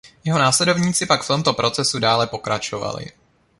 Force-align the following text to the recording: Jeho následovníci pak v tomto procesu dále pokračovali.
Jeho 0.23 0.39
následovníci 0.39 1.05
pak 1.05 1.23
v 1.23 1.27
tomto 1.27 1.53
procesu 1.53 1.99
dále 1.99 2.27
pokračovali. 2.27 3.05